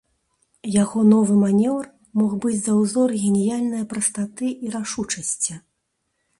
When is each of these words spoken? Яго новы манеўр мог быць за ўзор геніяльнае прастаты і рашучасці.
Яго 0.83 1.03
новы 1.09 1.35
манеўр 1.43 1.85
мог 2.21 2.31
быць 2.47 2.55
за 2.63 2.73
ўзор 2.81 3.15
геніяльнае 3.27 3.83
прастаты 3.95 4.47
і 4.67 4.77
рашучасці. 4.81 5.53